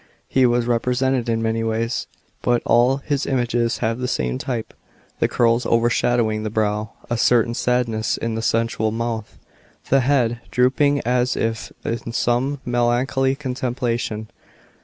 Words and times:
Be 0.33 0.47
was 0.47 0.65
represented 0.65 1.29
in 1.29 1.43
many 1.43 1.63
ways, 1.63 2.07
but 2.41 2.63
all 2.65 2.97
his 2.97 3.27
images 3.27 3.77
have 3.85 3.99
the 3.99 4.07
same 4.07 4.39
type— 4.39 4.73
the 5.19 5.27
curls 5.27 5.63
overshadowing 5.67 6.41
the 6.41 6.49
brow, 6.49 6.93
a 7.11 7.17
certain 7.19 7.53
sadness 7.53 8.17
in 8.17 8.33
the 8.33 8.41
sensual 8.41 8.89
mouth, 8.89 9.37
the 9.91 9.99
head 9.99 10.39
drooping 10.49 11.01
as 11.01 11.37
if 11.37 11.71
in 11.85 12.13
some 12.13 12.61
melancholy 12.65 13.35
contemplation. 13.35 14.27